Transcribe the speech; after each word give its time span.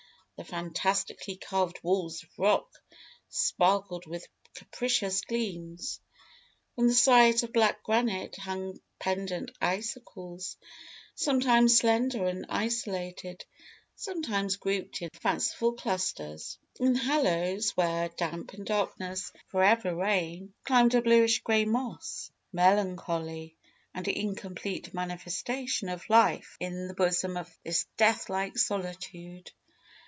The 0.37 0.45
fantastically 0.47 1.35
carved 1.35 1.77
walls 1.83 2.23
of 2.23 2.29
rock 2.35 2.65
sparkled 3.29 4.07
with 4.07 4.25
capricious 4.55 5.21
gleams. 5.21 5.99
From 6.73 6.87
the 6.87 6.95
sides 6.95 7.43
of 7.43 7.53
black 7.53 7.83
granite 7.83 8.37
hung 8.37 8.79
pendent 8.97 9.51
icicles, 9.61 10.57
sometimes 11.13 11.77
slender 11.77 12.25
and 12.25 12.47
isolated, 12.49 13.45
sometimes 13.95 14.55
grouped 14.55 15.03
in 15.03 15.11
fanciful 15.21 15.73
clusters. 15.73 16.57
In 16.79 16.93
the 16.93 16.99
hollows, 17.01 17.77
where 17.77 18.09
damp 18.09 18.53
and 18.53 18.65
darkness 18.65 19.31
for 19.49 19.63
ever 19.63 19.93
reign, 19.95 20.55
climbed 20.63 20.95
a 20.95 21.03
bluish 21.03 21.41
grey 21.43 21.65
moss, 21.65 22.31
a 22.51 22.55
melancholy 22.55 23.57
and 23.93 24.07
incomplete 24.07 24.91
manifestation 24.91 25.87
of 25.87 26.09
life 26.09 26.57
in 26.59 26.87
the 26.87 26.95
bosom 26.95 27.37
of 27.37 27.55
this 27.63 27.85
death 27.95 28.27
like 28.27 28.57
solitude. 28.57 29.51